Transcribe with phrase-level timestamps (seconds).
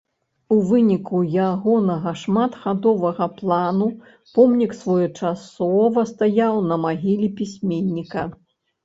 [0.53, 1.17] У выніку
[1.47, 3.89] ягонага шматхадовага плану
[4.37, 8.25] помнік своечасова стаяў на магіле пісьменніка.